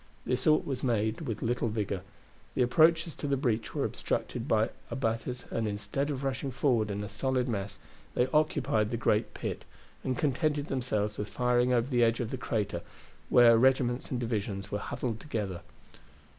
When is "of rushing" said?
6.09-6.49